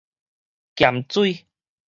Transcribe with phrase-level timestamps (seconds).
[0.75, 1.45] 鹽水